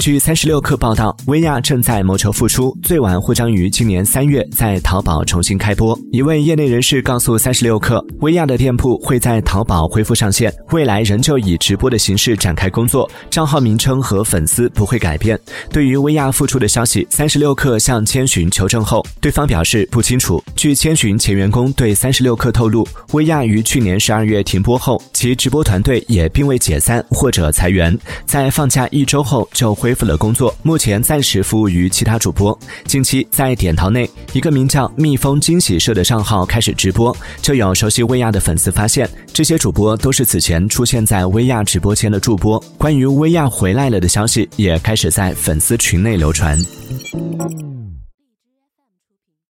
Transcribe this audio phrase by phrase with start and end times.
[0.00, 5.96] 据三十六氪报道，薇娅正在谋求复出，最晚或将于今年三月在淘宝重新开播。
[6.10, 15.38] 一位业内人士告诉三十六氪，薇娅的店铺会在淘宝恢复上线，未来仍旧以直播的形式展开工作，账号名称和粉丝不会改变。
[15.70, 20.42] 对于薇娅复出的消息，三十六氪向千寻求证后，对方表示不清楚。
[20.56, 27.94] 据千寻前员工对三十六氪透露，薇娅于去年十二月停播后，其直播团队也并未解散或者裁员，
[28.24, 29.89] 在放假一周后就会。
[29.90, 32.56] 恢复了工作，目前暂时服务于其他主播。
[32.84, 42.56] 近期在点淘内，一个名叫“蜜蜂惊喜社”的账号开始直播，就有熟悉薇娅的粉丝发现，这些主播都是此前出现在薇娅直播间的助播。
[42.78, 46.56] 关于薇娅回来了的消息也开始在粉丝群内流传。